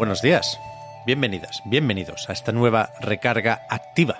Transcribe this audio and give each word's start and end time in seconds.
Buenos 0.00 0.22
días, 0.22 0.58
bienvenidas, 1.04 1.60
bienvenidos 1.66 2.30
a 2.30 2.32
esta 2.32 2.52
nueva 2.52 2.88
recarga 3.02 3.66
activa. 3.68 4.16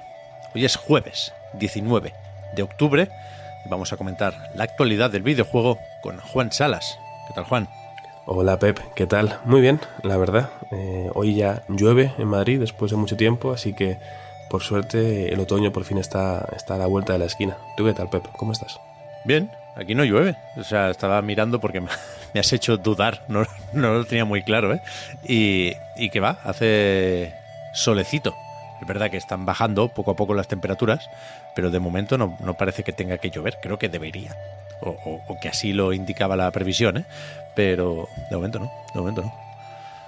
Hoy 0.54 0.66
es 0.66 0.76
jueves 0.76 1.32
19 1.54 2.12
de 2.54 2.62
octubre 2.62 3.08
y 3.64 3.68
vamos 3.70 3.90
a 3.90 3.96
comentar 3.96 4.50
la 4.54 4.64
actualidad 4.64 5.10
del 5.10 5.22
videojuego 5.22 5.78
con 6.02 6.18
Juan 6.20 6.52
Salas. 6.52 6.98
¿Qué 7.26 7.32
tal, 7.32 7.44
Juan? 7.44 7.66
Hola 8.26 8.58
Pep, 8.58 8.78
¿qué 8.94 9.06
tal? 9.06 9.40
Muy 9.46 9.62
bien, 9.62 9.80
la 10.02 10.18
verdad. 10.18 10.50
Eh, 10.70 11.10
hoy 11.14 11.34
ya 11.34 11.62
llueve 11.68 12.12
en 12.18 12.28
Madrid 12.28 12.60
después 12.60 12.90
de 12.90 12.98
mucho 12.98 13.16
tiempo, 13.16 13.50
así 13.50 13.72
que 13.72 13.96
por 14.50 14.60
suerte 14.60 15.32
el 15.32 15.40
otoño 15.40 15.72
por 15.72 15.84
fin 15.84 15.96
está, 15.96 16.46
está 16.54 16.74
a 16.74 16.78
la 16.78 16.88
vuelta 16.88 17.14
de 17.14 17.20
la 17.20 17.24
esquina. 17.24 17.56
¿Tú 17.78 17.86
qué 17.86 17.94
tal, 17.94 18.10
Pep? 18.10 18.26
¿Cómo 18.36 18.52
estás? 18.52 18.78
Bien, 19.24 19.50
aquí 19.74 19.94
no 19.94 20.04
llueve. 20.04 20.36
O 20.56 20.64
sea, 20.64 20.90
estaba 20.90 21.20
mirando 21.22 21.60
porque 21.60 21.80
me, 22.34 22.40
has 22.40 22.52
hecho 22.52 22.76
dudar, 22.76 23.22
no, 23.28 23.44
no, 23.72 23.94
lo 23.94 24.04
tenía 24.04 24.24
muy 24.24 24.42
claro, 24.42 24.74
¿eh? 24.74 24.82
Y, 25.26 25.72
y 25.96 26.10
que 26.10 26.20
va, 26.20 26.38
hace 26.44 27.34
solecito. 27.74 28.34
Es 28.80 28.86
verdad 28.86 29.10
que 29.10 29.18
están 29.18 29.44
bajando 29.44 29.88
poco 29.88 30.12
a 30.12 30.16
poco 30.16 30.32
las 30.32 30.48
temperaturas, 30.48 31.10
pero 31.54 31.70
de 31.70 31.80
momento 31.80 32.16
no, 32.16 32.36
no 32.40 32.54
parece 32.54 32.82
que 32.82 32.92
tenga 32.92 33.18
que 33.18 33.30
llover. 33.30 33.58
Creo 33.60 33.78
que 33.78 33.88
debería. 33.88 34.34
O, 34.80 34.90
o, 35.04 35.20
o, 35.28 35.40
que 35.40 35.48
así 35.48 35.74
lo 35.74 35.92
indicaba 35.92 36.36
la 36.36 36.50
previsión, 36.50 36.96
¿eh? 36.96 37.04
pero 37.54 38.08
de 38.30 38.36
momento 38.36 38.58
no, 38.58 38.72
de 38.94 39.00
momento 39.00 39.22
no. 39.22 39.50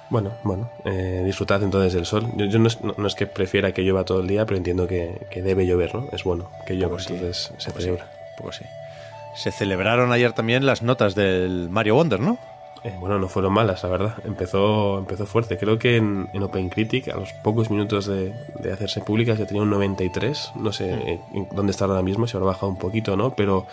Bueno, 0.09 0.33
bueno, 0.43 0.71
eh, 0.85 1.23
disfrutad 1.25 1.63
entonces 1.63 1.93
del 1.93 2.07
sol. 2.07 2.27
Yo, 2.37 2.47
yo 2.47 2.59
no, 2.59 2.69
es, 2.69 2.81
no, 2.83 3.07
es, 3.07 3.15
que 3.15 3.27
prefiera 3.27 3.73
que 3.73 3.83
llueva 3.83 4.05
todo 4.05 4.21
el 4.21 4.27
día, 4.27 4.45
pero 4.45 4.59
entiendo 4.59 4.87
que, 4.87 5.27
que 5.31 5.43
debe 5.43 5.67
llover, 5.67 5.95
¿no? 5.95 6.09
Es 6.13 6.25
bueno 6.25 6.51
que 6.67 6.75
llueva, 6.75 6.99
sí, 6.99 7.15
entonces 7.15 7.53
se 7.57 7.71
celebra. 7.71 8.05
Sí, 8.05 8.35
poco 8.37 8.53
sí. 8.53 8.65
Se 9.35 9.51
celebraron 9.51 10.13
ayer 10.13 10.33
también 10.33 10.67
las 10.67 10.83
notas 10.83 11.15
del 11.15 11.69
Mario 11.71 11.95
Wonder, 11.95 12.21
¿no? 12.21 12.39
Eh, 12.85 12.93
bueno, 12.99 13.19
no 13.19 13.29
fueron 13.29 13.53
malas, 13.53 13.83
la 13.85 13.89
verdad. 13.89 14.15
Empezó, 14.25 14.99
empezó 14.99 15.25
fuerte. 15.25 15.57
Creo 15.57 15.79
que 15.79 15.97
en, 15.97 16.29
en 16.33 16.43
OpenCritic, 16.43 17.09
a 17.09 17.17
los 17.17 17.33
pocos 17.33 17.71
minutos 17.71 18.07
de, 18.07 18.33
de, 18.59 18.73
hacerse 18.73 19.01
públicas, 19.01 19.39
ya 19.39 19.47
tenía 19.47 19.63
un 19.63 19.71
93. 19.71 20.53
No 20.57 20.73
sé 20.73 20.93
mm. 21.33 21.37
en, 21.37 21.49
dónde 21.53 21.71
está 21.71 21.85
ahora 21.85 22.03
mismo, 22.03 22.27
si 22.27 22.37
habrá 22.37 22.49
bajado 22.49 22.69
un 22.69 22.79
poquito, 22.79 23.17
¿no? 23.17 23.35
Pero 23.35 23.67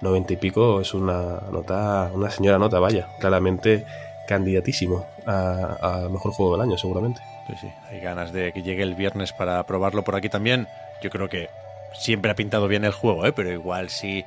90 0.00 0.32
y 0.32 0.36
pico 0.36 0.80
es 0.80 0.94
una 0.94 1.40
nota, 1.52 2.10
una 2.14 2.30
señora 2.30 2.58
nota, 2.58 2.80
vaya. 2.80 3.08
Claramente 3.20 3.84
candidatísimo 4.26 5.06
a, 5.26 6.04
a 6.04 6.08
mejor 6.08 6.32
juego 6.32 6.56
del 6.56 6.62
año, 6.62 6.78
seguramente. 6.78 7.20
Sí, 7.46 7.54
sí. 7.60 7.72
Hay 7.90 8.00
ganas 8.00 8.32
de 8.32 8.52
que 8.52 8.62
llegue 8.62 8.82
el 8.82 8.94
viernes 8.94 9.34
para 9.34 9.62
probarlo 9.66 10.02
por 10.04 10.16
aquí 10.16 10.30
también. 10.30 10.68
Yo 11.02 11.10
creo 11.10 11.28
que 11.28 11.50
siempre 11.92 12.30
ha 12.30 12.34
pintado 12.34 12.66
bien 12.66 12.84
el 12.84 12.92
juego, 12.92 13.26
¿eh? 13.26 13.32
pero 13.32 13.52
igual 13.52 13.90
sí 13.90 14.24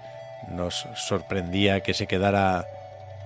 nos 0.47 0.87
sorprendía 0.95 1.81
que 1.81 1.93
se 1.93 2.07
quedara 2.07 2.65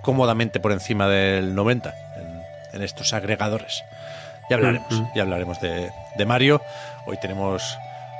cómodamente 0.02 0.59
por 0.59 0.72
encima 0.72 1.08
del 1.08 1.56
90 1.56 1.94
en, 2.17 2.42
en 2.73 2.81
estos 2.81 3.14
agregadores. 3.14 3.84
Ya 4.50 4.58
hablaremos, 4.58 5.04
ya 5.16 5.22
hablaremos 5.22 5.62
de, 5.62 5.92
de, 6.17 6.26
Mario. 6.26 6.61
Hoy 7.05 7.17
tenemos 7.22 7.77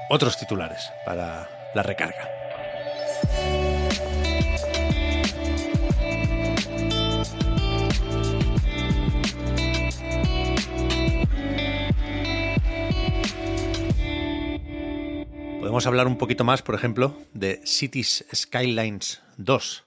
otros 0.10 0.38
titulares 0.38 0.92
para 1.06 1.50
la 1.74 1.84
recarga. 1.84 2.30
Podemos 15.72 15.88
hablar 15.88 16.08
un 16.08 16.18
poquito 16.18 16.44
más, 16.44 16.62
por 16.62 16.76
ejemplo, 16.76 17.16
de 17.32 17.62
Cities 17.66 18.26
Skylines 18.36 19.24
2, 19.38 19.86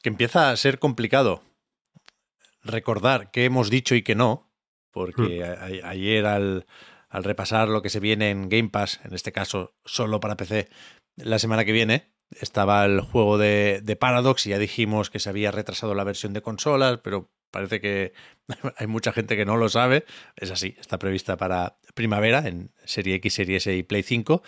que 0.00 0.08
empieza 0.08 0.52
a 0.52 0.56
ser 0.56 0.78
complicado 0.78 1.42
recordar 2.62 3.32
qué 3.32 3.44
hemos 3.44 3.68
dicho 3.68 3.96
y 3.96 4.02
qué 4.02 4.14
no, 4.14 4.48
porque 4.92 5.40
hmm. 5.40 5.84
a, 5.84 5.88
ayer 5.88 6.26
al, 6.26 6.66
al, 7.08 7.24
repasar 7.24 7.68
lo 7.68 7.82
que 7.82 7.90
se 7.90 7.98
viene 7.98 8.30
en 8.30 8.48
Game 8.48 8.68
Pass, 8.68 9.00
en 9.02 9.14
este 9.14 9.32
caso 9.32 9.74
solo 9.84 10.20
para 10.20 10.36
PC, 10.36 10.68
la 11.16 11.40
semana 11.40 11.64
que 11.64 11.72
viene, 11.72 12.12
estaba 12.30 12.84
el 12.84 13.00
juego 13.00 13.36
de, 13.36 13.80
de 13.82 13.96
Paradox 13.96 14.46
y 14.46 14.50
ya 14.50 14.58
dijimos 14.58 15.10
que 15.10 15.18
se 15.18 15.28
había 15.28 15.50
retrasado 15.50 15.96
la 15.96 16.04
versión 16.04 16.34
de 16.34 16.42
consolas, 16.42 17.00
pero 17.02 17.32
parece 17.50 17.80
que 17.80 18.12
hay 18.76 18.86
mucha 18.86 19.12
gente 19.12 19.36
que 19.36 19.44
no 19.44 19.56
lo 19.56 19.68
sabe. 19.68 20.04
Es 20.36 20.52
así, 20.52 20.76
está 20.78 21.00
prevista 21.00 21.36
para 21.36 21.78
primavera 21.94 22.46
en 22.46 22.70
Serie 22.84 23.16
X, 23.16 23.34
Serie 23.34 23.56
S 23.56 23.74
y 23.74 23.82
Play 23.82 24.04
5. 24.04 24.42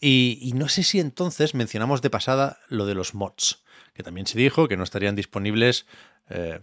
Y, 0.00 0.52
no 0.54 0.68
sé 0.68 0.82
si 0.82 0.98
entonces 0.98 1.54
mencionamos 1.54 2.00
de 2.00 2.08
pasada 2.08 2.58
lo 2.68 2.86
de 2.86 2.94
los 2.94 3.14
mods, 3.14 3.62
que 3.92 4.02
también 4.02 4.26
se 4.26 4.38
dijo 4.38 4.66
que 4.66 4.78
no 4.78 4.84
estarían 4.84 5.14
disponibles 5.14 5.86
eh, 6.30 6.60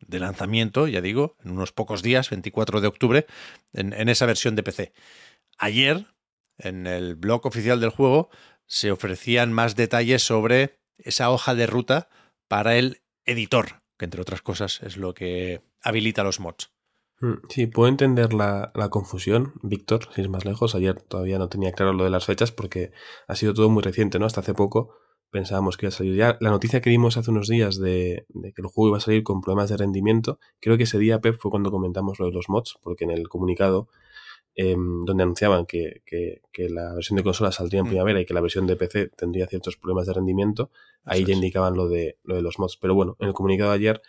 de 0.00 0.20
lanzamiento, 0.20 0.88
ya 0.88 1.02
digo, 1.02 1.36
en 1.44 1.50
unos 1.50 1.72
pocos 1.72 2.02
días, 2.02 2.30
24 2.30 2.80
de 2.80 2.88
octubre, 2.88 3.26
en, 3.74 3.92
en 3.92 4.08
esa 4.08 4.24
versión 4.24 4.56
de 4.56 4.62
PC. 4.62 4.92
Ayer, 5.58 6.06
en 6.56 6.86
el 6.86 7.14
blog 7.14 7.44
oficial 7.46 7.78
del 7.80 7.90
juego, 7.90 8.30
se 8.66 8.90
ofrecían 8.90 9.52
más 9.52 9.76
detalles 9.76 10.22
sobre 10.22 10.78
esa 10.96 11.30
hoja 11.30 11.54
de 11.54 11.66
ruta 11.66 12.08
para 12.48 12.76
el 12.76 13.02
editor, 13.26 13.82
que 13.98 14.06
entre 14.06 14.22
otras 14.22 14.40
cosas 14.40 14.80
es 14.82 14.96
lo 14.96 15.12
que 15.12 15.60
habilita 15.82 16.24
los 16.24 16.40
mods. 16.40 16.70
Sí, 17.48 17.66
puedo 17.66 17.88
entender 17.88 18.32
la, 18.32 18.70
la, 18.74 18.90
confusión, 18.90 19.54
Víctor, 19.62 20.08
si 20.14 20.20
es 20.20 20.28
más 20.28 20.44
lejos. 20.44 20.74
Ayer 20.76 21.00
todavía 21.02 21.38
no 21.38 21.48
tenía 21.48 21.72
claro 21.72 21.92
lo 21.92 22.04
de 22.04 22.10
las 22.10 22.26
fechas 22.26 22.52
porque 22.52 22.92
ha 23.26 23.34
sido 23.34 23.54
todo 23.54 23.68
muy 23.70 23.82
reciente, 23.82 24.18
¿no? 24.20 24.26
Hasta 24.26 24.40
hace 24.40 24.54
poco 24.54 24.94
pensábamos 25.30 25.76
que 25.76 25.86
iba 25.86 25.88
a 25.88 25.92
salir 25.96 26.14
ya. 26.14 26.36
La 26.40 26.50
noticia 26.50 26.80
que 26.80 26.90
dimos 26.90 27.16
hace 27.16 27.30
unos 27.30 27.48
días 27.48 27.78
de, 27.78 28.24
de, 28.28 28.52
que 28.52 28.62
el 28.62 28.68
juego 28.68 28.88
iba 28.90 28.98
a 28.98 29.00
salir 29.00 29.24
con 29.24 29.40
problemas 29.40 29.68
de 29.68 29.76
rendimiento, 29.76 30.38
creo 30.60 30.76
que 30.76 30.84
ese 30.84 30.98
día, 30.98 31.20
Pep, 31.20 31.36
fue 31.38 31.50
cuando 31.50 31.70
comentamos 31.70 32.18
lo 32.20 32.26
de 32.26 32.32
los 32.32 32.48
mods, 32.48 32.78
porque 32.82 33.04
en 33.04 33.10
el 33.10 33.28
comunicado 33.28 33.88
eh, 34.54 34.74
donde 34.76 35.22
anunciaban 35.22 35.66
que, 35.66 36.02
que, 36.06 36.40
que, 36.52 36.68
la 36.68 36.94
versión 36.94 37.16
de 37.16 37.22
consola 37.24 37.52
saldría 37.52 37.80
en 37.80 37.86
Mm. 37.86 37.90
primavera 37.90 38.20
y 38.20 38.26
que 38.26 38.34
la 38.34 38.40
versión 38.40 38.66
de 38.66 38.76
PC 38.76 39.08
tendría 39.16 39.46
ciertos 39.46 39.76
problemas 39.76 40.06
de 40.06 40.14
rendimiento, 40.14 40.70
ahí 41.04 41.20
Eso 41.20 41.28
ya 41.28 41.32
es. 41.32 41.36
indicaban 41.36 41.74
lo 41.74 41.88
de, 41.88 42.18
lo 42.24 42.36
de 42.36 42.42
los 42.42 42.58
mods. 42.58 42.76
Pero 42.76 42.94
bueno, 42.94 43.16
en 43.20 43.28
el 43.28 43.34
comunicado 43.34 43.70
de 43.70 43.76
ayer 43.76 44.02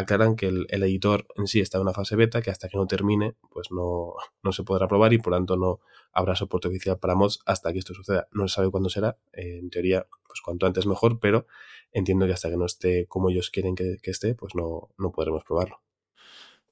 aclaran 0.00 0.36
que 0.36 0.46
el, 0.46 0.66
el, 0.68 0.82
editor 0.82 1.26
en 1.36 1.46
sí 1.46 1.60
está 1.60 1.78
en 1.78 1.82
una 1.82 1.94
fase 1.94 2.16
beta, 2.16 2.42
que 2.42 2.50
hasta 2.50 2.68
que 2.68 2.76
no 2.76 2.86
termine, 2.86 3.34
pues 3.50 3.70
no, 3.70 4.14
no 4.42 4.52
se 4.52 4.62
podrá 4.62 4.86
probar 4.88 5.12
y 5.12 5.18
por 5.18 5.32
tanto 5.32 5.56
no 5.56 5.80
habrá 6.12 6.36
soporte 6.36 6.68
oficial 6.68 6.98
para 6.98 7.14
mods 7.14 7.40
hasta 7.46 7.72
que 7.72 7.78
esto 7.78 7.94
suceda. 7.94 8.28
No 8.32 8.46
se 8.48 8.56
sabe 8.56 8.70
cuándo 8.70 8.88
será, 8.88 9.18
eh, 9.32 9.58
en 9.58 9.70
teoría, 9.70 10.06
pues 10.26 10.40
cuanto 10.42 10.66
antes 10.66 10.86
mejor, 10.86 11.18
pero 11.20 11.46
entiendo 11.92 12.26
que 12.26 12.32
hasta 12.32 12.50
que 12.50 12.56
no 12.56 12.66
esté 12.66 13.06
como 13.06 13.30
ellos 13.30 13.50
quieren 13.50 13.74
que, 13.74 13.96
que 14.02 14.10
esté, 14.10 14.34
pues 14.34 14.54
no, 14.54 14.90
no 14.98 15.12
podremos 15.12 15.44
probarlo. 15.44 15.80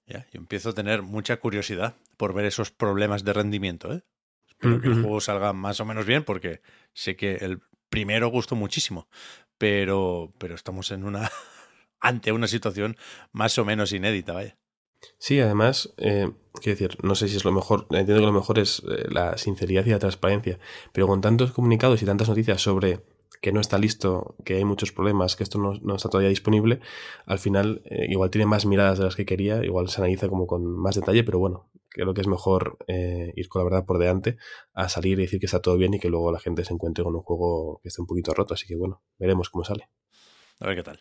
Ya, 0.06 0.26
yo 0.32 0.38
empiezo 0.40 0.70
a 0.70 0.74
tener 0.74 1.02
mucha 1.02 1.38
curiosidad 1.38 1.96
por 2.18 2.34
ver 2.34 2.44
esos 2.44 2.70
problemas 2.70 3.24
de 3.24 3.32
rendimiento. 3.32 3.92
¿eh? 3.92 4.02
Espero 4.48 4.80
que 4.80 4.88
el 4.88 5.00
juego 5.00 5.20
salga 5.20 5.54
más 5.54 5.80
o 5.80 5.86
menos 5.86 6.04
bien 6.04 6.24
porque 6.24 6.60
sé 6.92 7.16
que 7.16 7.36
el 7.36 7.62
primero 7.88 8.28
gustó 8.28 8.54
muchísimo, 8.54 9.08
pero, 9.56 10.34
pero 10.38 10.54
estamos 10.54 10.90
en 10.90 11.04
una 11.04 11.30
ante 12.04 12.32
una 12.32 12.46
situación 12.46 12.96
más 13.32 13.58
o 13.58 13.64
menos 13.64 13.93
inédita, 13.93 14.34
vaya. 14.34 14.58
Sí, 15.19 15.40
además, 15.40 15.94
eh, 15.96 16.31
quiero 16.61 16.78
decir, 16.78 16.99
no 17.02 17.14
sé 17.14 17.28
si 17.28 17.37
es 17.37 17.44
lo 17.44 17.52
mejor, 17.52 17.87
entiendo 17.90 18.20
que 18.20 18.26
lo 18.26 18.32
mejor 18.32 18.58
es 18.58 18.82
eh, 18.90 19.06
la 19.08 19.38
sinceridad 19.38 19.87
y 19.87 19.90
la 19.90 19.99
transparencia, 19.99 20.58
pero 20.93 21.06
con 21.06 21.23
tantos 21.23 21.52
comunicados 21.52 22.02
y 22.02 22.06
tantas 22.06 22.28
noticias 22.28 22.61
sobre 22.61 23.00
que 23.40 23.52
no 23.52 23.61
está 23.61 23.78
listo, 23.78 24.37
que 24.44 24.56
hay 24.56 24.64
muchos 24.64 24.93
problemas, 24.93 25.34
que 25.34 25.44
esto 25.44 25.58
no, 25.58 25.75
no 25.82 25.96
está 25.96 26.11
todavía 26.11 26.28
disponible, 26.28 26.81
al 27.26 27.38
final 27.38 27.82
eh, 27.87 28.06
igual 28.08 28.31
tiene 28.31 28.46
más 28.46 28.67
miradas 28.67 28.99
de 28.99 29.05
las 29.05 29.17
que 29.17 29.25
quería, 29.25 29.64
igual 29.64 29.88
se 29.88 30.00
analiza 30.00 30.28
como 30.28 30.46
con 30.46 30.64
más 30.76 30.94
detalle, 30.96 31.25
pero 31.25 31.38
bueno, 31.38 31.70
creo 31.88 32.12
que 32.12 32.20
es 32.20 32.26
mejor 32.26 32.76
eh, 32.87 33.32
ir 33.34 33.49
con 33.49 33.61
la 33.61 33.70
verdad 33.70 33.87
por 33.87 33.99
delante 33.99 34.37
a 34.75 34.90
salir 34.90 35.19
y 35.19 35.23
decir 35.23 35.40
que 35.40 35.46
está 35.46 35.61
todo 35.61 35.76
bien 35.78 35.94
y 35.94 36.00
que 36.00 36.11
luego 36.11 36.32
la 36.32 36.40
gente 36.40 36.64
se 36.64 36.75
encuentre 36.75 37.02
con 37.02 37.14
un 37.14 37.23
juego 37.23 37.81
que 37.82 37.88
esté 37.88 38.02
un 38.02 38.06
poquito 38.06 38.34
roto, 38.34 38.55
así 38.55 38.67
que 38.67 38.76
bueno, 38.76 39.02
veremos 39.19 39.49
cómo 39.49 39.64
sale. 39.64 39.88
A 40.61 40.67
ver 40.67 40.76
qué 40.76 40.82
tal. 40.82 41.00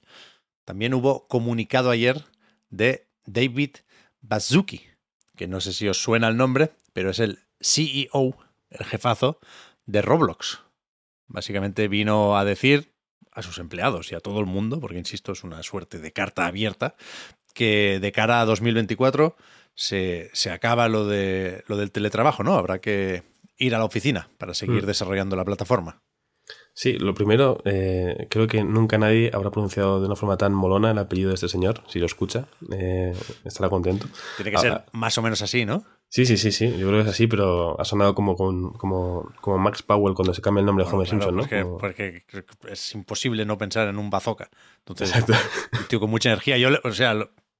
También 0.65 0.93
hubo 0.93 1.27
comunicado 1.27 1.89
ayer 1.89 2.23
de 2.69 3.07
David 3.25 3.77
Bazuki, 4.21 4.81
que 5.35 5.47
no 5.47 5.61
sé 5.61 5.73
si 5.73 5.87
os 5.87 5.97
suena 5.97 6.27
el 6.27 6.37
nombre, 6.37 6.71
pero 6.93 7.09
es 7.09 7.19
el 7.19 7.39
CEO, 7.59 8.37
el 8.69 8.85
jefazo 8.85 9.39
de 9.85 10.01
Roblox. 10.01 10.61
Básicamente 11.27 11.87
vino 11.87 12.37
a 12.37 12.45
decir 12.45 12.93
a 13.31 13.41
sus 13.41 13.57
empleados 13.57 14.11
y 14.11 14.15
a 14.15 14.19
todo 14.19 14.39
el 14.39 14.45
mundo, 14.45 14.79
porque 14.79 14.97
insisto, 14.97 15.31
es 15.31 15.43
una 15.43 15.63
suerte 15.63 15.99
de 15.99 16.13
carta 16.13 16.45
abierta, 16.45 16.95
que 17.53 17.99
de 17.99 18.11
cara 18.11 18.41
a 18.41 18.45
2024 18.45 19.35
se, 19.75 20.29
se 20.33 20.51
acaba 20.51 20.87
lo, 20.87 21.07
de, 21.07 21.63
lo 21.67 21.77
del 21.77 21.91
teletrabajo, 21.91 22.43
¿no? 22.43 22.55
Habrá 22.55 22.79
que 22.79 23.23
ir 23.57 23.75
a 23.75 23.79
la 23.79 23.85
oficina 23.85 24.29
para 24.37 24.53
seguir 24.53 24.83
mm. 24.83 24.87
desarrollando 24.87 25.35
la 25.35 25.45
plataforma. 25.45 26.01
Sí, 26.75 26.93
lo 26.93 27.13
primero, 27.13 27.61
eh, 27.65 28.27
creo 28.31 28.47
que 28.47 28.63
nunca 28.63 28.97
nadie 28.97 29.29
habrá 29.31 29.51
pronunciado 29.51 29.99
de 29.99 30.07
una 30.07 30.15
forma 30.15 30.37
tan 30.37 30.53
molona 30.53 30.91
el 30.91 30.97
apellido 30.97 31.29
de 31.29 31.35
este 31.35 31.47
señor. 31.47 31.83
Si 31.87 31.99
lo 31.99 32.07
escucha, 32.07 32.47
eh, 32.71 33.15
estará 33.45 33.69
contento. 33.69 34.07
Tiene 34.37 34.51
que 34.51 34.57
ser 34.57 34.83
más 34.91 35.15
o 35.19 35.21
menos 35.21 35.41
así, 35.43 35.65
¿no? 35.65 35.85
Sí, 36.09 36.25
sí, 36.25 36.37
sí, 36.37 36.51
sí. 36.51 36.71
Yo 36.77 36.87
creo 36.87 37.03
que 37.03 37.09
es 37.09 37.15
así, 37.15 37.27
pero 37.27 37.79
ha 37.79 37.85
sonado 37.85 38.15
como, 38.15 38.35
como, 38.35 39.31
como 39.39 39.57
Max 39.59 39.83
Powell 39.83 40.15
cuando 40.15 40.33
se 40.33 40.41
cambia 40.41 40.61
el 40.61 40.65
nombre 40.65 40.83
de 40.85 40.91
Homer 40.91 41.07
Simpson, 41.07 41.35
¿no? 41.35 41.77
Porque, 41.77 42.23
es 42.67 42.95
imposible 42.95 43.45
no 43.45 43.57
pensar 43.57 43.87
en 43.87 43.99
un 43.99 44.09
bazooka. 44.09 44.49
Entonces, 44.79 45.13
un 45.73 45.87
tío 45.87 45.99
con 45.99 46.09
mucha 46.09 46.29
energía. 46.29 46.57
Yo, 46.57 46.69
o 46.83 46.91
sea, 46.91 47.15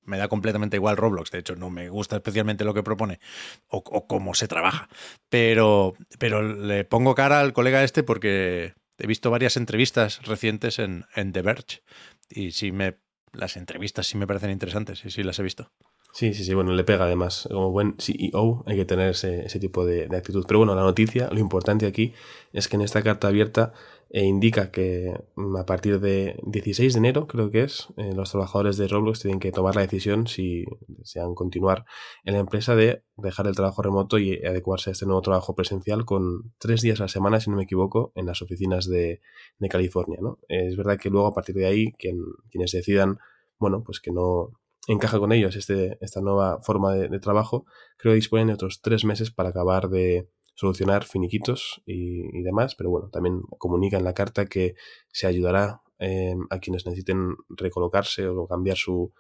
me 0.06 0.18
da 0.18 0.28
completamente 0.28 0.78
igual 0.78 0.98
Roblox. 0.98 1.32
De 1.32 1.40
hecho, 1.40 1.56
no 1.56 1.70
me 1.70 1.90
gusta 1.90 2.16
especialmente 2.16 2.64
lo 2.64 2.74
que 2.74 2.84
propone 2.84 3.20
o, 3.68 4.08
cómo 4.08 4.34
se 4.34 4.48
trabaja. 4.48 4.90
Pero, 5.30 5.94
pero 6.20 6.42
le 6.42 6.84
pongo 6.84 7.16
cara 7.16 7.40
al 7.40 7.54
colega 7.54 7.84
este 7.84 8.04
porque 8.04 8.74
he 8.98 9.08
visto 9.08 9.32
varias 9.32 9.58
entrevistas 9.58 10.22
recientes 10.26 10.80
en, 10.80 11.06
The 11.16 11.42
Verge 11.42 11.82
y 12.30 12.52
sí 12.52 12.72
me, 12.72 12.98
las 13.32 13.58
entrevistas 13.58 14.08
sí 14.08 14.18
me 14.18 14.28
parecen 14.28 14.52
interesantes 14.52 15.04
y 15.06 15.12
sí 15.12 15.24
las 15.24 15.40
he 15.40 15.44
visto. 15.44 15.72
Sí, 16.14 16.36
sí, 16.36 16.44
sí, 16.44 16.54
bueno, 16.54 16.74
le 16.74 16.84
pega 16.84 17.06
además. 17.06 17.48
Como 17.50 17.72
buen 17.72 17.96
CEO 17.98 18.64
hay 18.68 18.76
que 18.76 18.86
tener 18.86 19.10
ese, 19.10 19.60
tipo 19.60 19.84
de, 19.84 20.06
actitud. 20.16 20.46
Pero 20.48 20.60
bueno, 20.60 20.76
la 20.76 20.84
noticia, 20.84 21.28
lo 21.32 21.40
importante 21.40 21.88
aquí 21.88 22.14
es 22.52 22.68
que 22.68 22.76
en 22.76 22.84
esta 22.84 23.02
carta 23.02 23.30
abierta 23.30 23.74
eh, 24.16 24.26
indica 24.26 24.70
que 24.70 25.12
mm, 25.36 25.56
a 25.58 25.66
partir 25.66 26.00
de 26.00 26.40
16 26.44 26.94
de 26.94 27.00
enero, 27.00 27.26
creo 27.26 27.50
que 27.50 27.64
es, 27.64 27.88
eh, 27.98 28.14
los 28.14 28.30
trabajadores 28.30 28.78
de 28.78 28.88
Roblox 28.88 29.22
tienen 29.22 29.40
que 29.40 29.52
tomar 29.52 29.76
la 29.76 29.82
decisión 29.82 30.28
si 30.28 30.66
desean 30.88 31.34
continuar 31.34 31.86
en 32.24 32.36
la 32.36 32.40
empresa 32.40 32.76
de 32.76 33.04
dejar 33.18 33.48
el 33.48 33.56
trabajo 33.56 33.82
remoto 33.82 34.20
y 34.20 34.36
adecuarse 34.46 34.92
a 34.92 34.94
este 34.94 35.08
nuevo 35.08 35.24
trabajo 35.24 35.56
presencial 35.56 36.06
con 36.06 36.54
tres 36.60 36.84
días 36.84 37.00
a 37.00 37.06
la 37.06 37.08
semana, 37.08 37.40
si 37.40 37.50
no 37.50 37.58
me 37.58 37.64
equivoco, 37.64 38.12
en 38.14 38.28
las 38.28 38.44
oficinas 38.44 38.88
de, 38.88 39.20
California. 39.68 40.20
¿no? 40.22 40.38
Es 40.48 40.78
verdad 40.78 41.00
que 41.00 41.10
luego 41.10 41.26
a 41.26 41.34
partir 41.34 41.56
de 41.56 41.66
ahí, 41.66 41.94
quienes 41.94 42.72
decidan, 42.72 43.18
bueno, 43.58 43.84
pues 43.84 44.00
que 44.00 44.12
no 44.12 44.52
encaja 44.88 45.20
con 45.20 45.32
ellos 45.32 45.56
este, 45.56 45.98
esta 46.02 46.22
nueva 46.22 46.62
forma 46.62 46.94
de, 46.94 47.20
trabajo, 47.20 47.66
creo 47.98 48.12
que 48.12 48.18
disponen 48.18 48.48
de 48.48 48.54
otros 48.54 48.82
tres 48.82 49.06
meses 49.06 49.32
para 49.32 49.50
acabar 49.50 49.90
de 49.90 50.30
solucionar 50.56 51.04
finiquitos 51.04 51.82
y, 51.86 52.42
demás, 52.44 52.76
pero 52.76 52.90
bueno, 52.90 53.10
también 53.10 53.42
comunica 53.58 53.98
en 53.98 54.04
la 54.04 54.14
carta 54.14 54.46
que 54.46 54.76
se 55.12 55.28
ayudará 55.28 55.82
em, 56.00 56.46
a 56.50 56.60
quienes 56.60 56.86
necesiten 56.86 57.36
recolocarse 57.50 58.28
o 58.28 58.48
cambiar 58.48 58.78
su 58.78 59.14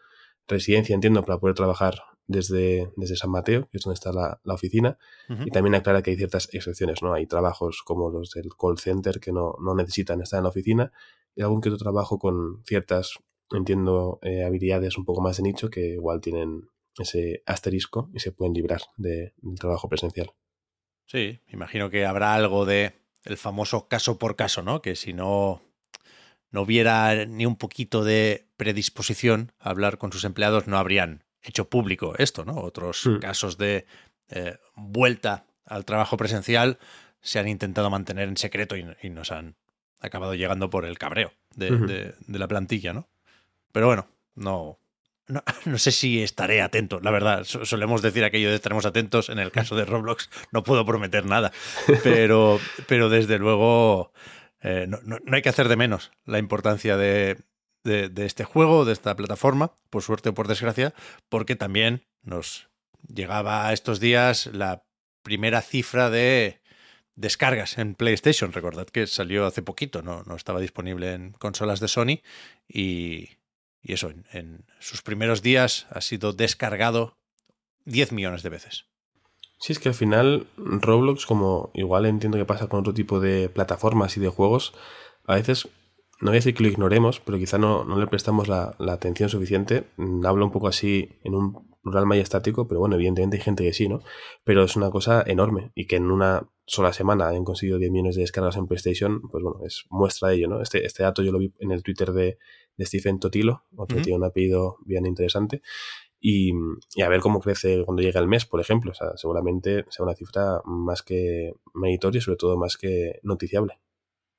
residencia, 0.47 0.93
entiendo, 0.93 1.23
para 1.23 1.39
poder 1.39 1.55
trabajar 1.55 1.95
desde, 2.27 2.91
desde 2.95 3.15
San 3.15 3.31
Mateo, 3.31 3.67
que 3.69 3.77
es 3.77 3.83
donde 3.83 3.95
está 3.95 4.11
la, 4.11 4.39
oficina, 4.53 4.97
y 5.45 5.51
también 5.51 5.75
aclara 5.75 6.01
que 6.01 6.11
hay 6.11 6.17
ciertas 6.17 6.49
excepciones, 6.53 7.01
¿no? 7.01 7.13
Hay 7.13 7.25
trabajos 7.25 7.81
como 7.83 8.09
los 8.09 8.31
del 8.31 8.49
call 8.57 8.77
center 8.77 9.19
que 9.19 9.31
no, 9.31 9.55
no 9.59 9.75
necesitan 9.75 10.21
estar 10.21 10.37
en 10.37 10.43
la 10.43 10.49
oficina, 10.49 10.91
y 11.35 11.41
algún 11.41 11.61
que 11.61 11.69
otro 11.69 11.79
trabajo 11.79 12.19
con 12.19 12.63
ciertas 12.65 13.19
entiendo, 13.57 14.19
eh, 14.21 14.43
habilidades 14.43 14.97
un 14.97 15.05
poco 15.05 15.21
más 15.21 15.37
de 15.37 15.43
nicho 15.43 15.69
que 15.69 15.93
igual 15.93 16.21
tienen 16.21 16.69
ese 16.97 17.43
asterisco 17.45 18.09
y 18.13 18.19
se 18.19 18.31
pueden 18.31 18.53
librar 18.53 18.81
de, 18.97 19.33
del 19.41 19.59
trabajo 19.59 19.89
presencial. 19.89 20.31
Sí, 21.05 21.39
imagino 21.51 21.89
que 21.89 22.05
habrá 22.05 22.33
algo 22.33 22.65
de 22.65 22.93
el 23.23 23.37
famoso 23.37 23.87
caso 23.87 24.17
por 24.17 24.35
caso, 24.35 24.61
¿no? 24.61 24.81
Que 24.81 24.95
si 24.95 25.13
no, 25.13 25.61
no 26.51 26.61
hubiera 26.61 27.25
ni 27.25 27.45
un 27.45 27.55
poquito 27.55 28.03
de 28.03 28.47
predisposición 28.57 29.51
a 29.59 29.69
hablar 29.69 29.97
con 29.97 30.11
sus 30.11 30.23
empleados, 30.23 30.67
no 30.67 30.77
habrían 30.77 31.23
hecho 31.41 31.69
público 31.69 32.15
esto, 32.17 32.45
¿no? 32.45 32.55
Otros 32.55 33.09
casos 33.21 33.57
de 33.57 33.85
eh, 34.29 34.57
vuelta 34.75 35.45
al 35.65 35.85
trabajo 35.85 36.17
presencial 36.17 36.79
se 37.21 37.39
han 37.39 37.47
intentado 37.47 37.89
mantener 37.89 38.27
en 38.27 38.37
secreto 38.37 38.75
y, 38.75 39.09
nos 39.09 39.31
han 39.31 39.55
acabado 39.99 40.35
llegando 40.35 40.69
por 40.69 40.85
el 40.85 40.97
cabreo 40.97 41.33
de 41.55 42.15
la 42.27 42.47
plantilla, 42.47 42.93
¿no? 42.93 43.07
Pero 43.71 43.87
bueno, 43.87 44.07
no, 44.35 44.79
no, 45.65 45.77
sé 45.77 45.91
si 45.91 46.21
estaré 46.21 46.61
atento, 46.61 46.99
la 47.01 47.11
verdad. 47.11 47.43
Solemos 47.43 48.01
decir 48.01 48.23
aquello 48.23 48.49
de 48.49 48.55
estaremos 48.55 48.85
atentos. 48.85 49.29
En 49.29 49.39
el 49.39 49.51
caso 49.51 49.75
de 49.75 49.85
Roblox 49.85 50.29
no 50.51 50.63
puedo 50.63 50.85
prometer 50.85 51.25
nada. 51.25 51.51
Pero, 52.03 52.59
pero 52.87 53.09
desde 53.09 53.39
luego 53.39 54.11
eh, 54.61 54.87
no, 54.87 55.17
hay 55.31 55.41
que 55.41 55.49
hacer 55.49 55.67
de 55.67 55.77
menos 55.77 56.11
la 56.25 56.39
importancia 56.39 56.97
de, 56.97 57.37
de, 57.83 58.25
este 58.25 58.43
juego, 58.43 58.85
de 58.85 58.93
esta 58.93 59.15
plataforma, 59.15 59.73
por 59.89 60.03
suerte 60.03 60.29
o 60.29 60.33
por 60.33 60.47
desgracia, 60.47 60.93
porque 61.29 61.55
también 61.55 62.03
nos 62.21 62.69
llegaba 63.07 63.71
estos 63.73 63.99
días 63.99 64.47
la 64.47 64.83
primera 65.21 65.61
cifra 65.61 66.09
de 66.09 66.61
descargas 67.15 67.77
en 67.77 67.95
PlayStation. 67.95 68.51
Recordad 68.51 68.87
que 68.87 69.07
salió 69.07 69.45
hace 69.45 69.61
poquito, 69.61 70.01
no, 70.01 70.23
no 70.23 70.35
estaba 70.35 70.59
disponible 70.59 71.13
en 71.13 71.31
consolas 71.33 71.79
de 71.79 71.87
Sony 71.87 72.21
y 72.67 73.29
y 73.83 73.93
eso, 73.93 74.11
en, 74.31 74.65
sus 74.79 75.01
primeros 75.01 75.41
días 75.41 75.87
ha 75.91 75.99
sido 75.99 76.31
descargado 76.31 77.17
10 77.85 78.13
millones 78.13 78.41
de 78.41 78.49
veces. 78.49 78.85
Sí, 79.59 79.73
es 79.73 79.79
que 79.79 79.89
al 79.89 79.95
final 79.95 80.47
Roblox, 80.57 81.25
como 81.25 81.69
igual 81.73 82.05
entiendo 82.05 82.37
que 82.37 82.45
pasa 82.45 82.67
con 82.67 82.79
otro 82.79 82.93
tipo 82.93 83.19
de 83.19 83.49
plataformas 83.49 84.15
y 84.15 84.21
de 84.21 84.29
juegos, 84.29 84.73
a 85.25 85.35
veces, 85.35 85.67
no 86.21 86.31
voy 86.31 86.35
a 86.35 86.39
decir 86.39 86.55
que 86.55 86.63
lo 86.63 86.69
ignoremos, 86.69 87.19
pero 87.19 87.37
quizá 87.37 87.57
no, 87.57 87.83
no 87.83 87.99
le 87.99 88.07
prestamos 88.07 88.47
la, 88.47 88.75
atención 88.79 89.29
suficiente. 89.29 89.85
Mm, 89.97 90.25
hablo 90.25 90.45
un 90.45 90.51
poco 90.51 90.69
así 90.69 91.09
en 91.23 91.35
un 91.35 91.73
plural 91.81 92.09
estático, 92.13 92.67
pero 92.67 92.79
bueno, 92.79 92.95
evidentemente 92.95 93.37
hay 93.37 93.43
gente 93.43 93.63
que 93.63 93.73
sí, 93.73 93.89
¿no? 93.89 94.01
Pero 94.45 94.63
es 94.63 94.77
una 94.77 94.89
cosa 94.89 95.23
enorme 95.27 95.71
y 95.75 95.85
que 95.87 95.97
en 95.97 96.09
una 96.09 96.49
sola 96.65 96.93
semana 96.93 97.27
han 97.27 97.43
conseguido 97.43 97.77
10 97.77 97.91
millones 97.91 98.15
de 98.15 98.21
descargas 98.21 98.55
en 98.55 98.67
PlayStation, 98.67 99.21
pues 99.29 99.43
bueno, 99.43 99.59
es 99.65 99.83
muestra 99.89 100.29
de 100.29 100.35
ello, 100.35 100.47
¿no? 100.47 100.61
Este, 100.61 100.85
este 100.85 101.03
dato 101.03 101.21
yo 101.21 101.33
lo 101.33 101.39
vi 101.39 101.53
en 101.59 101.71
el 101.71 101.83
Twitter 101.83 102.13
de, 102.13 102.37
de 102.77 102.85
Stephen 102.85 103.19
Totilo, 103.19 103.65
otro 103.75 104.01
tiene 104.01 104.17
un 104.17 104.25
apellido 104.25 104.77
bien 104.85 105.05
interesante. 105.05 105.61
Y, 106.25 106.53
a 107.03 107.09
ver 107.09 107.19
cómo 107.19 107.41
crece 107.41 107.83
cuando 107.83 108.01
llega 108.01 108.21
el 108.21 108.29
mes, 108.29 108.45
por 108.45 108.61
ejemplo. 108.61 108.91
O 108.91 108.93
sea, 108.93 109.17
seguramente 109.17 109.85
sea 109.89 110.05
una 110.05 110.15
cifra 110.15 110.61
más 110.63 111.03
que 111.03 111.51
meritoria 111.73 112.19
y 112.19 112.21
sobre 112.21 112.37
todo 112.37 112.57
más 112.57 112.77
que 112.77 113.19
noticiable. 113.23 113.81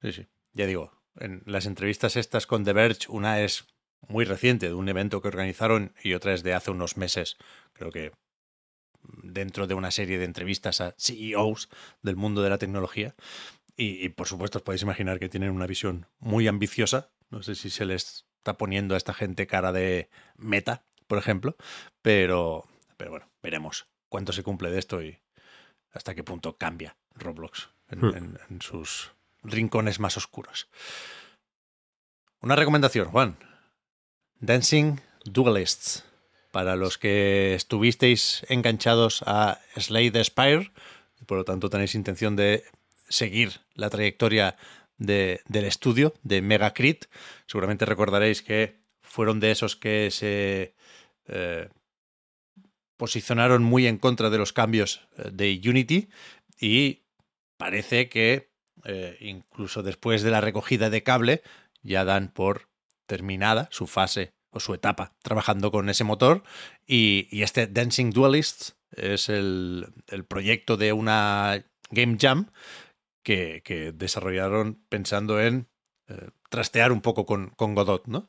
Sí, 0.00 0.12
sí. 0.12 0.26
Ya 0.54 0.66
digo, 0.66 0.92
en 1.16 1.42
las 1.44 1.66
entrevistas 1.66 2.16
estas 2.16 2.46
con 2.46 2.64
The 2.64 2.72
Verge, 2.72 3.06
una 3.10 3.42
es 3.42 3.66
muy 4.08 4.25
reciente 4.25 4.69
de 4.69 4.75
un 4.75 4.88
evento 4.88 5.20
que 5.20 5.28
organizaron 5.28 5.94
y 6.03 6.14
otra 6.14 6.32
es 6.32 6.43
de 6.43 6.55
hace 6.55 6.70
unos 6.70 6.96
meses, 6.96 7.36
creo 7.74 7.91
que 7.91 8.12
dentro 9.22 9.67
de 9.67 9.74
una 9.74 9.91
serie 9.91 10.19
de 10.19 10.24
entrevistas 10.24 10.81
a 10.81 10.94
CEOs 10.98 11.69
del 12.03 12.17
mundo 12.17 12.43
de 12.43 12.50
la 12.50 12.58
tecnología. 12.58 13.14
Y, 13.76 14.05
y, 14.05 14.08
por 14.08 14.26
supuesto 14.26 14.58
os 14.58 14.62
podéis 14.62 14.82
imaginar 14.82 15.19
que 15.19 15.29
tienen 15.29 15.50
una 15.50 15.67
visión 15.67 16.06
muy 16.19 16.46
ambiciosa 16.46 17.12
no 17.34 17.43
sé 17.43 17.56
si 17.56 17.69
se 17.69 17.84
les 17.84 18.26
está 18.38 18.56
poniendo 18.56 18.94
a 18.94 18.96
esta 18.96 19.12
gente 19.12 19.48
cara 19.48 19.72
de 19.72 20.08
meta, 20.36 20.84
por 21.08 21.19
ejemplo, 21.19 21.56
pero, 22.00 22.64
pero 22.96 23.10
bueno, 23.10 23.29
veremos 23.43 23.88
cuánto 24.08 24.32
se 24.32 24.44
cumple 24.44 24.70
de 24.70 24.79
esto 24.79 25.03
y 25.03 25.19
hasta 25.93 26.14
qué 26.14 26.22
punto 26.22 26.56
cambia 26.56 26.96
Roblox 27.17 27.70
en, 27.88 28.00
hmm. 28.00 28.60
sus 28.60 29.10
rincones 29.43 29.98
más 29.98 30.17
oscuros. 30.17 30.69
Una 32.41 32.55
recomendación, 32.55 33.08
Juan. 33.08 33.36
Dancing 34.38 35.00
Duelists. 35.24 36.05
Para 36.53 36.76
los 36.76 36.98
que 36.98 37.55
estuvisteis 37.55 38.46
enganchados 38.48 39.24
a 39.26 39.58
Slay 39.76 40.12
the 40.12 40.22
Spire, 40.22 40.70
y 41.20 41.24
por 41.24 41.38
lo 41.38 41.44
tanto 41.44 41.69
tenéis 41.69 41.96
intención 41.96 42.36
de 42.36 42.62
seguir 43.08 43.60
la 43.74 43.91
trayectoria 43.91 44.56
del 44.98 45.65
estudio 45.65 46.15
de 46.22 46.43
Megacrit. 46.43 47.06
Seguramente 47.46 47.84
recordaréis 47.84 48.43
que 48.43 48.81
fueron 49.03 49.41
de 49.41 49.51
esos 49.51 49.77
que 49.77 50.10
se 50.10 50.74
eh, 51.27 51.69
posicionaron 52.96 53.63
muy 53.63 53.86
en 53.86 53.98
contra 53.98 54.31
de 54.31 54.39
los 54.39 54.53
cambios 54.53 55.08
eh, 55.17 55.31
de 55.32 55.60
Unity 55.65 56.08
y 56.60 57.03
parece 57.56 58.08
que 58.08 58.51
eh, 58.84 59.17
incluso 59.20 59.82
después 59.82 60.22
de 60.22 60.31
la 60.31 60.41
recogida 60.41 60.91
de 60.91 61.03
cable 61.03 61.43
ya 61.82 62.05
dan 62.05 62.29
por 62.29 62.69
terminada 63.06 63.69
su 63.70 63.86
fase 63.86 64.34
o 64.51 64.60
su 64.60 64.74
etapa 64.74 65.15
trabajando 65.22 65.70
con 65.70 65.89
ese 65.89 66.05
motor 66.05 66.43
y, 66.86 67.29
este 67.43 67.67
Dancing 67.67 68.10
Duelists 68.10 68.77
es 68.93 69.29
el, 69.29 69.89
el 70.08 70.24
proyecto 70.24 70.77
de 70.77 70.93
una 70.93 71.65
Game 71.91 72.17
Jam 72.20 72.51
que, 73.24 73.93
desarrollaron 73.94 74.84
pensando 74.88 75.40
en 75.40 75.69
eh, 76.08 76.31
trastear 76.50 76.93
un 76.93 77.00
poco 77.00 77.26
con, 77.26 77.52
Godot, 77.56 78.06
¿no? 78.06 78.28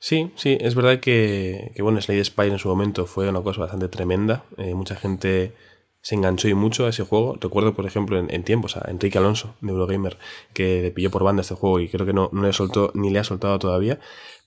Sí, 0.00 0.32
sí, 0.36 0.56
es 0.60 0.74
verdad 0.74 1.00
que, 1.00 1.72
bueno, 1.80 2.00
Slade 2.00 2.24
Spire 2.24 2.52
en 2.52 2.58
su 2.58 2.68
momento 2.68 3.06
fue 3.06 3.28
una 3.28 3.42
cosa 3.42 3.60
bastante 3.60 3.88
tremenda. 3.88 4.44
Eh, 4.56 4.74
mucha 4.74 4.96
gente 4.96 5.52
se 6.00 6.14
enganchó 6.14 6.48
y 6.48 6.54
mucho 6.54 6.86
a 6.86 6.90
ese 6.90 7.04
juego. 7.04 7.36
Recuerdo, 7.40 7.74
por 7.74 7.84
ejemplo, 7.84 8.18
en, 8.18 8.44
tiempos 8.44 8.76
a 8.76 8.90
Enrique 8.90 9.18
Alonso, 9.18 9.56
de 9.60 9.70
Eurogamer, 9.70 10.16
que 10.54 10.82
le 10.82 10.90
pilló 10.90 11.10
por 11.10 11.24
banda 11.24 11.42
este 11.42 11.54
juego 11.54 11.80
y 11.80 11.88
creo 11.88 12.06
que 12.06 12.12
no, 12.12 12.30
no 12.32 12.42
le 12.42 12.52
ni 12.94 13.10
le 13.10 13.18
ha 13.18 13.24
soltado 13.24 13.58
todavía. 13.58 13.98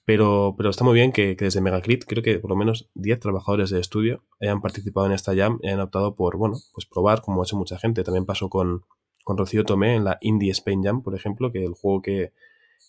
Pero, 0.06 0.56
pero 0.58 0.70
está 0.70 0.84
muy 0.84 0.96
bien 0.96 1.12
que, 1.12 1.36
que 1.36 1.46
desde 1.46 1.62
Megacrit, 1.62 2.06
creo 2.06 2.24
que 2.24 2.40
por 2.40 2.50
lo 2.50 2.56
menos 2.56 2.90
10 2.96 3.20
trabajadores 3.20 3.70
de 3.70 3.80
estudio 3.80 4.24
hayan 4.40 4.62
participado 4.62 5.06
en 5.06 5.12
esta 5.12 5.36
jam 5.36 5.60
y 5.62 5.68
hayan 5.68 5.82
optado 5.82 6.16
por, 6.16 6.38
bueno, 6.38 6.58
pues 6.74 6.88
probar, 6.88 7.22
como 7.22 7.42
ha 7.42 7.46
hecho 7.46 7.58
mucha 7.58 7.78
gente. 7.78 8.04
También 8.04 8.26
pasó 8.26 8.50
con, 8.50 8.84
con 9.24 9.38
Rocío 9.38 9.64
Tomé 9.64 9.96
en 9.96 10.04
la 10.04 10.18
Indie 10.22 10.52
Spain 10.52 10.84
Jam, 10.84 11.04
por 11.04 11.16
ejemplo, 11.16 11.52
que 11.52 11.64
el 11.64 11.74
juego 11.74 12.02
que, 12.02 12.34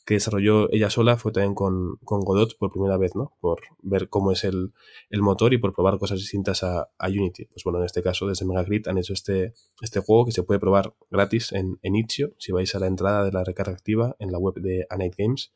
que 0.04 0.14
desarrolló 0.14 0.72
ella 0.72 0.90
sola 0.90 1.16
fue 1.16 1.32
también 1.32 1.54
con, 1.54 1.96
con, 2.04 2.20
Godot 2.20 2.56
por 2.58 2.72
primera 2.72 2.96
vez, 2.96 3.14
¿no? 3.14 3.36
Por 3.40 3.60
ver 3.82 4.08
cómo 4.08 4.32
es 4.32 4.44
el, 4.44 4.72
el 5.10 5.22
motor 5.22 5.52
y 5.52 5.58
por 5.58 5.72
probar 5.72 5.98
cosas 5.98 6.18
distintas 6.18 6.62
a, 6.62 6.90
a, 6.98 7.08
Unity. 7.08 7.46
Pues 7.46 7.62
bueno, 7.64 7.78
en 7.78 7.84
este 7.84 8.02
caso, 8.02 8.26
desde 8.26 8.44
Megagrid 8.44 8.88
han 8.88 8.98
hecho 8.98 9.12
este, 9.12 9.54
este 9.80 10.00
juego 10.00 10.24
que 10.26 10.32
se 10.32 10.42
puede 10.42 10.58
probar 10.58 10.94
gratis 11.10 11.52
en, 11.52 11.78
en. 11.82 11.94
Si 12.38 12.52
vais 12.52 12.74
a 12.74 12.78
la 12.78 12.86
entrada 12.86 13.24
de 13.24 13.32
la 13.32 13.44
recarga 13.44 13.72
activa 13.72 14.16
en 14.18 14.32
la 14.32 14.38
web 14.38 14.54
de 14.54 14.86
Anite 14.90 15.22
Games, 15.22 15.52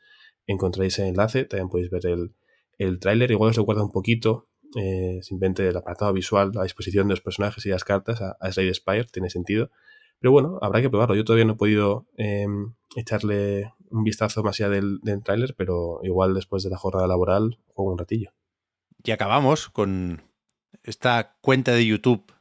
encontráis 0.47 0.99
el 0.99 1.07
enlace, 1.07 1.45
también 1.45 1.69
podéis 1.69 1.91
ver 1.91 2.07
el, 2.07 2.35
el 2.79 2.99
tráiler. 3.01 3.31
Igual 3.31 3.51
os 3.51 3.57
recuerda 3.57 3.83
un 3.83 3.91
poquito, 3.91 4.49
eh, 4.77 5.21
simplemente 5.23 5.67
el 5.69 5.77
apartado 5.77 6.13
visual, 6.13 6.53
la 6.55 6.63
disposición 6.63 7.09
de 7.09 7.15
los 7.15 7.21
personajes 7.21 7.65
y 7.67 7.71
las 7.71 7.85
cartas 7.85 8.21
a, 8.21 8.37
a 8.41 8.53
Spire, 8.53 9.07
tiene 9.11 9.31
sentido. 9.31 9.71
Pero 10.21 10.33
bueno, 10.33 10.59
habrá 10.63 10.81
que 10.81 10.91
probarlo. 10.91 11.15
Yo 11.15 11.25
todavía 11.25 11.45
no 11.45 11.55
he 11.55 11.57
podido 11.57 12.07
eh, 12.17 12.47
echarle 12.97 13.73
un 13.91 14.05
vistazo 14.05 14.43
más 14.43 14.59
allá 14.61 14.71
del, 14.71 14.99
del 15.03 15.23
tráiler, 15.23 15.55
pero 15.57 16.01
igual 16.03 16.35
después 16.35 16.63
de 16.63 16.71
la 16.71 16.79
jornada 16.79 17.07
laboral 17.07 17.59
juego 17.75 17.93
un 17.93 17.99
ratillo. 17.99 18.33
Y 19.05 19.11
acabamos 19.13 19.69
con 19.69 20.23
esta 20.83 21.37
cuenta 21.41 21.73
de 21.73 21.87
YouTube, 21.87 22.33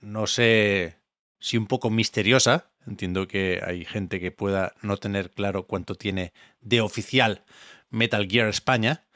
no 0.00 0.26
sé 0.26 0.98
si 1.38 1.56
un 1.56 1.66
poco 1.66 1.90
misteriosa. 1.90 2.66
Entiendo 2.86 3.28
que 3.28 3.60
hay 3.64 3.84
gente 3.84 4.20
que 4.20 4.30
pueda 4.30 4.74
no 4.82 4.96
tener 4.96 5.30
claro 5.30 5.66
cuánto 5.66 5.94
tiene 5.94 6.32
de 6.60 6.80
oficial 6.80 7.44
Metal 7.90 8.26
Gear 8.28 8.48
España. 8.48 9.06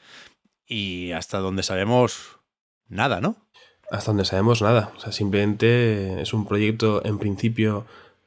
Y 0.67 1.11
hasta 1.11 1.39
donde 1.39 1.63
sabemos, 1.63 2.39
nada, 2.87 3.21
¿no? 3.21 3.35
Hasta 3.91 4.11
donde 4.11 4.25
sabemos 4.25 4.61
nada. 4.61 4.91
O 4.95 4.99
sea, 4.99 5.11
simplemente 5.11 6.21
es 6.21 6.33
un 6.33 6.47
proyecto 6.47 7.05
en 7.05 7.19
principio 7.19 7.85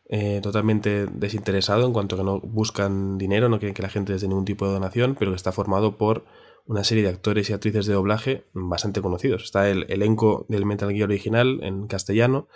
eh, 0.09 0.41
totalmente 0.43 1.07
desinteresado 1.07 1.87
en 1.87 1.93
cuanto 1.93 2.17
que 2.17 2.25
no 2.25 2.41
buscan 2.41 3.19
dinero, 3.19 3.49
no 3.49 3.59
quieren 3.59 3.75
que 3.75 3.83
la 3.83 3.91
gente 3.91 4.13
les 4.13 4.23
dé 4.23 4.29
ningún 4.29 4.45
tipo 4.45 4.67
de 4.67 4.73
donación, 4.73 5.17
pero 5.19 5.33
que 5.33 5.37
está 5.37 5.53
formado 5.53 5.97
por 5.99 6.25
una 6.67 6.85
serie 6.85 7.03
de 7.03 7.09
actores 7.09 7.49
y 7.49 7.53
actrices 7.53 7.87
de 7.87 7.95
doblaje 7.95 8.45
bastante 8.53 9.01
conocidos. 9.01 9.45
Está 9.45 9.71
el 9.71 9.87
elenco 9.89 10.47
del 10.49 10.67
Metal 10.67 10.93
Gear 10.93 11.09
original 11.09 11.61
en 11.63 11.87
castellano, 11.87 12.49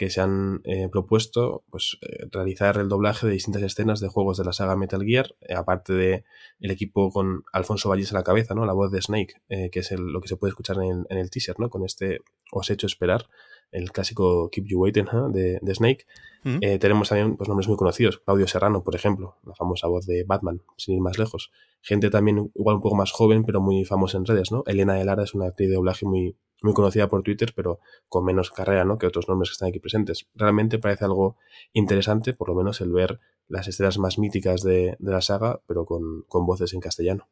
que 0.00 0.08
se 0.08 0.22
han 0.22 0.62
eh, 0.64 0.88
propuesto 0.90 1.62
pues, 1.68 1.98
eh, 2.00 2.26
realizar 2.32 2.78
el 2.78 2.88
doblaje 2.88 3.26
de 3.26 3.34
distintas 3.34 3.62
escenas 3.62 4.00
de 4.00 4.08
juegos 4.08 4.38
de 4.38 4.44
la 4.44 4.54
saga 4.54 4.74
Metal 4.74 5.04
Gear, 5.04 5.34
eh, 5.42 5.52
aparte 5.52 5.92
de 5.92 6.24
el 6.58 6.70
equipo 6.70 7.10
con 7.10 7.42
Alfonso 7.52 7.90
Valles 7.90 8.10
a 8.12 8.14
la 8.14 8.24
cabeza, 8.24 8.54
¿no? 8.54 8.64
La 8.64 8.72
voz 8.72 8.90
de 8.90 9.02
Snake, 9.02 9.34
eh, 9.50 9.68
que 9.70 9.80
es 9.80 9.92
el, 9.92 10.00
lo 10.00 10.22
que 10.22 10.28
se 10.28 10.36
puede 10.36 10.52
escuchar 10.52 10.76
en 10.76 10.84
el, 10.84 11.06
en 11.10 11.18
el, 11.18 11.30
teaser, 11.30 11.60
¿no? 11.60 11.68
Con 11.68 11.84
este 11.84 12.20
Os 12.50 12.70
he 12.70 12.72
hecho 12.72 12.86
esperar, 12.86 13.26
el 13.72 13.92
clásico 13.92 14.50
Keep 14.50 14.66
You 14.66 14.80
Waiting 14.80 15.06
¿eh? 15.06 15.30
de, 15.30 15.58
de, 15.60 15.74
Snake. 15.74 16.06
Mm 16.42 16.56
-hmm. 16.56 16.78
tenemos 16.78 17.08
también 17.08 17.36
pues, 17.36 17.48
nombres 17.48 17.68
muy 17.68 17.76
conocidos, 17.76 18.18
Claudio 18.18 18.46
Serrano, 18.46 18.82
por 18.82 18.94
ejemplo, 18.94 19.36
la 19.44 19.54
famosa 19.54 19.86
voz 19.88 20.06
de 20.06 20.24
Batman, 20.24 20.62
sin 20.76 20.94
ir 20.94 21.00
más 21.00 21.18
lejos. 21.18 21.50
Gente 21.82 22.10
también 22.10 22.50
igual 22.54 22.76
un 22.76 22.82
poco 22.82 22.96
más 22.96 23.12
joven, 23.12 23.44
pero 23.44 23.60
muy 23.60 23.84
famosa 23.84 24.18
en 24.18 24.24
redes, 24.24 24.50
¿no? 24.50 24.62
Elena 24.66 25.00
Elara 25.00 25.22
es 25.24 25.34
una 25.34 25.46
actriz 25.46 25.68
de 25.68 25.74
doblaje 25.74 26.06
muy, 26.06 26.36
muy 26.62 26.74
conocida 26.74 27.08
por 27.08 27.22
Twitter, 27.22 27.52
pero 27.54 27.80
con 28.08 28.24
menos 28.24 28.50
carrera 28.50 28.84
¿no? 28.84 28.98
que 28.98 29.06
otros 29.06 29.28
nombres 29.28 29.50
que 29.50 29.52
están 29.52 29.68
aquí 29.68 29.80
presentes. 29.80 30.28
Realmente 30.34 30.78
parece 30.78 31.04
algo 31.04 31.36
interesante, 31.72 32.34
por 32.34 32.48
lo 32.48 32.54
menos 32.54 32.80
el 32.80 32.92
ver 32.92 33.20
las 33.48 33.66
escenas 33.66 33.98
más 33.98 34.18
míticas 34.18 34.62
de, 34.62 34.96
de 34.98 35.12
la 35.12 35.20
saga, 35.20 35.60
pero 35.66 35.84
con, 35.84 36.22
con, 36.28 36.46
voces 36.46 36.72
en 36.72 36.80
castellano. 36.80 37.28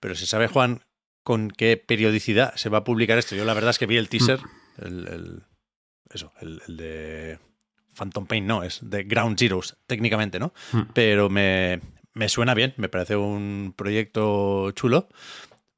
Pero 0.00 0.14
se 0.14 0.26
sabe, 0.26 0.48
Juan, 0.48 0.80
con 1.22 1.50
qué 1.50 1.76
periodicidad 1.76 2.54
se 2.56 2.68
va 2.68 2.78
a 2.78 2.84
publicar 2.84 3.18
esto. 3.18 3.36
Yo 3.36 3.44
la 3.44 3.54
verdad 3.54 3.70
es 3.70 3.78
que 3.78 3.86
vi 3.86 3.96
el 3.96 4.08
teaser, 4.08 4.40
mm. 4.40 4.84
el, 4.84 5.08
el, 5.08 5.42
eso, 6.12 6.32
el, 6.40 6.60
el, 6.68 6.76
de 6.76 7.38
Phantom 7.94 8.26
Pain, 8.26 8.46
no, 8.46 8.62
es 8.62 8.80
de 8.82 9.04
Ground 9.04 9.38
Zeroes, 9.38 9.76
técnicamente, 9.86 10.38
¿no? 10.38 10.52
Mm. 10.72 10.82
Pero 10.94 11.28
me, 11.28 11.80
me 12.14 12.28
suena 12.28 12.54
bien, 12.54 12.74
me 12.76 12.88
parece 12.88 13.16
un 13.16 13.74
proyecto 13.76 14.70
chulo. 14.72 15.08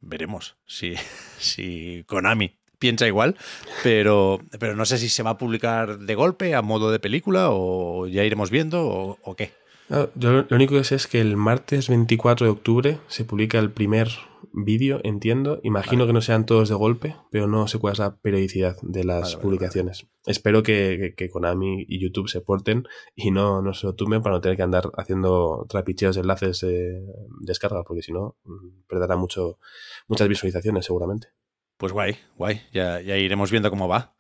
Veremos 0.01 0.57
si, 0.67 0.95
si 1.39 2.05
Konami 2.07 2.57
piensa 2.79 3.07
igual, 3.07 3.37
pero, 3.83 4.41
pero 4.59 4.77
no 4.77 4.85
sé 4.85 4.99
si 4.99 5.09
se 5.09 5.23
va 5.23 5.31
a 5.31 5.39
publicar 5.39 5.99
de 5.99 6.15
golpe, 6.15 6.55
a 6.55 6.63
modo 6.63 6.91
de 6.91 6.99
película, 6.99 7.49
o 7.51 8.07
ya 8.07 8.25
iremos 8.25 8.51
viendo, 8.51 8.87
o, 8.87 9.19
o 9.23 9.37
qué. 9.37 9.53
Yo 9.89 10.33
lo 10.33 10.57
único 10.57 10.75
que 10.75 10.85
sé 10.85 10.95
es 10.95 11.07
que 11.07 11.21
el 11.21 11.37
martes 11.37 11.89
24 11.89 12.47
de 12.47 12.53
octubre 12.53 12.99
se 13.09 13.25
publica 13.25 13.59
el 13.59 13.71
primer 13.71 14.09
vídeo, 14.55 15.01
entiendo. 15.03 15.61
Imagino 15.63 16.01
vale. 16.01 16.09
que 16.09 16.13
no 16.15 16.21
sean 16.23 16.47
todos 16.47 16.69
de 16.69 16.75
golpe, 16.75 17.17
pero 17.31 17.47
no 17.47 17.67
sé 17.69 17.79
cuál 17.79 17.93
es 17.93 17.99
la 17.99 18.17
periodicidad 18.17 18.77
de 18.83 19.05
las 19.05 19.35
vale, 19.35 19.43
publicaciones. 19.43 20.03
Vale, 20.03 20.13
Espero 20.27 20.63
que, 20.63 20.97
que, 20.99 21.15
que, 21.15 21.31
Konami 21.31 21.85
y 21.89 22.01
YouTube 22.01 22.29
se 22.29 22.41
porten 22.41 22.87
y 23.15 23.31
no, 23.31 23.61
no 23.61 23.75
se 23.75 23.87
lo 23.87 23.95
tumben 23.95 24.23
para 24.23 24.37
no 24.37 24.41
tener 24.41 24.57
que 24.57 24.63
andar 24.63 24.91
haciendo 24.97 25.67
trapicheos 25.69 26.15
de 26.15 26.23
enlaces 26.23 26.61
de 26.61 27.05
descarga, 27.41 27.83
porque 27.83 28.03
si 28.03 28.13
no, 28.13 28.37
mm, 28.45 28.87
perderá 28.89 29.17
mucho, 29.17 29.59
muchas 30.07 30.29
visualizaciones 30.29 30.87
seguramente. 30.87 31.29
Pues 31.77 31.93
guay, 31.93 32.17
guay. 32.37 32.63
Ya, 32.73 33.01
ya 33.01 33.17
iremos 33.17 33.51
viendo 33.51 33.71
cómo 33.71 33.89
va. 33.89 34.15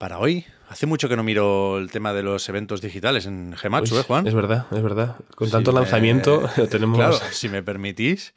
Para 0.00 0.18
hoy, 0.18 0.46
hace 0.70 0.86
mucho 0.86 1.10
que 1.10 1.16
no 1.16 1.22
miro 1.22 1.76
el 1.76 1.90
tema 1.90 2.14
de 2.14 2.22
los 2.22 2.48
eventos 2.48 2.80
digitales 2.80 3.26
en 3.26 3.52
Gematsu, 3.54 3.98
¿eh, 3.98 4.02
Juan? 4.02 4.26
Es 4.26 4.32
verdad, 4.32 4.66
es 4.70 4.82
verdad. 4.82 5.16
Con 5.36 5.48
si 5.48 5.52
tanto 5.52 5.74
me... 5.74 5.80
lanzamiento 5.80 6.40
lo 6.56 6.68
tenemos. 6.68 6.96
Claro, 6.96 7.18
si 7.32 7.50
me 7.50 7.62
permitís, 7.62 8.32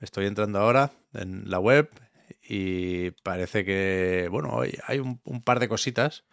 estoy 0.00 0.26
entrando 0.26 0.58
ahora 0.58 0.90
en 1.12 1.48
la 1.48 1.60
web 1.60 1.88
y 2.42 3.12
parece 3.22 3.64
que, 3.64 4.26
bueno, 4.28 4.60
hay 4.88 4.98
un, 4.98 5.20
un 5.22 5.40
par 5.40 5.60
de 5.60 5.68
cositas. 5.68 6.24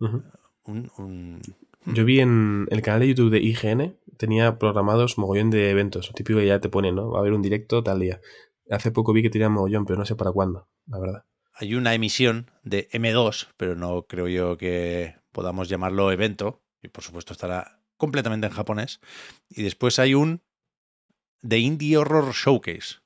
Uh 0.00 0.06
-huh. 0.06 0.22
un, 0.64 0.90
un... 0.96 1.40
Yo 1.84 2.06
vi 2.06 2.20
en 2.20 2.66
el 2.70 2.80
canal 2.80 3.00
de 3.00 3.08
YouTube 3.08 3.30
de 3.30 3.40
IGN, 3.40 3.94
tenía 4.16 4.58
programados 4.58 5.18
mogollón 5.18 5.50
de 5.50 5.68
eventos. 5.68 6.08
Lo 6.08 6.14
típico 6.14 6.38
que 6.38 6.46
ya 6.46 6.60
te 6.60 6.70
pone, 6.70 6.92
¿no? 6.92 7.10
Va 7.10 7.18
a 7.18 7.20
haber 7.20 7.34
un 7.34 7.42
directo 7.42 7.82
tal 7.82 8.00
día. 8.00 8.22
Hace 8.70 8.90
poco 8.90 9.12
vi 9.12 9.20
que 9.20 9.28
tenía 9.28 9.50
mogollón, 9.50 9.84
pero 9.84 9.98
no 9.98 10.06
sé 10.06 10.16
para 10.16 10.32
cuándo, 10.32 10.66
la 10.86 10.98
verdad. 10.98 11.24
Hay 11.54 11.74
una 11.74 11.94
emisión 11.94 12.50
de 12.62 12.88
M2, 12.90 13.48
pero 13.56 13.76
no 13.76 14.06
creo 14.06 14.28
yo 14.28 14.56
que 14.56 15.16
podamos 15.32 15.68
llamarlo 15.68 16.10
evento. 16.10 16.62
Y 16.82 16.88
por 16.88 17.04
supuesto 17.04 17.32
estará 17.32 17.80
completamente 17.96 18.46
en 18.46 18.52
japonés. 18.52 19.00
Y 19.48 19.62
después 19.62 19.98
hay 19.98 20.14
un 20.14 20.42
The 21.46 21.58
Indie 21.58 21.96
Horror 21.96 22.32
Showcase. 22.32 22.96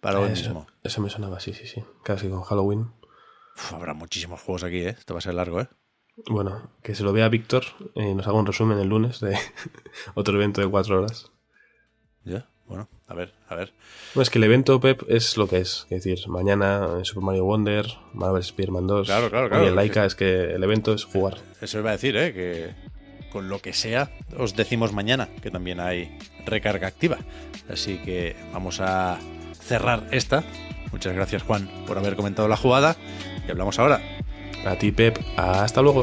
Para 0.00 0.20
hoy 0.20 0.32
eso, 0.32 0.44
mismo. 0.44 0.66
Eso 0.82 1.00
me 1.02 1.10
sonaba, 1.10 1.40
sí, 1.40 1.52
sí, 1.52 1.66
sí. 1.66 1.84
Casi 2.04 2.28
con 2.28 2.42
Halloween. 2.42 2.92
Uf, 3.56 3.72
habrá 3.72 3.94
muchísimos 3.94 4.40
juegos 4.40 4.64
aquí, 4.64 4.78
¿eh? 4.78 4.90
Esto 4.90 5.14
va 5.14 5.18
a 5.18 5.22
ser 5.22 5.34
largo, 5.34 5.60
¿eh? 5.60 5.68
Bueno, 6.26 6.70
que 6.82 6.94
se 6.94 7.04
lo 7.04 7.12
vea 7.12 7.28
Víctor 7.28 7.64
y 7.94 8.02
eh, 8.02 8.14
nos 8.14 8.26
haga 8.26 8.38
un 8.38 8.46
resumen 8.46 8.78
el 8.78 8.88
lunes 8.88 9.20
de 9.20 9.38
otro 10.14 10.34
evento 10.34 10.60
de 10.60 10.68
cuatro 10.68 10.98
horas. 10.98 11.30
Ya. 12.24 12.48
Bueno, 12.68 12.88
a 13.06 13.14
ver, 13.14 13.32
a 13.48 13.54
ver. 13.54 13.72
No, 14.14 14.20
es 14.20 14.28
que 14.28 14.38
el 14.38 14.44
evento 14.44 14.78
Pep 14.78 15.02
es 15.08 15.36
lo 15.36 15.48
que 15.48 15.58
es. 15.58 15.86
Es 15.90 16.04
decir, 16.04 16.28
mañana 16.28 17.02
Super 17.02 17.22
Mario 17.22 17.44
Wonder, 17.44 17.86
Marvel 18.12 18.42
Spider-Man 18.42 18.86
2. 18.86 19.06
Claro, 19.06 19.30
claro, 19.30 19.48
claro. 19.48 19.64
Y 19.64 19.68
el 19.68 19.74
Laika 19.74 20.04
es 20.04 20.14
que 20.14 20.52
el 20.52 20.62
evento 20.62 20.92
es 20.92 21.04
jugar. 21.04 21.38
Eso 21.60 21.78
iba 21.78 21.90
a 21.90 21.92
decir, 21.92 22.16
¿eh? 22.16 22.34
Que 22.34 22.74
con 23.30 23.48
lo 23.48 23.60
que 23.60 23.72
sea, 23.72 24.10
os 24.36 24.54
decimos 24.54 24.92
mañana 24.92 25.28
que 25.42 25.50
también 25.50 25.80
hay 25.80 26.18
recarga 26.44 26.86
activa. 26.86 27.18
Así 27.70 27.98
que 27.98 28.36
vamos 28.52 28.80
a 28.80 29.18
cerrar 29.60 30.06
esta. 30.10 30.44
Muchas 30.92 31.14
gracias, 31.14 31.42
Juan, 31.42 31.68
por 31.86 31.98
haber 31.98 32.16
comentado 32.16 32.48
la 32.48 32.56
jugada. 32.56 32.96
Y 33.46 33.50
hablamos 33.50 33.78
ahora. 33.78 34.00
A 34.66 34.76
ti, 34.76 34.92
Pep. 34.92 35.18
Hasta 35.36 35.80
luego. 35.80 36.02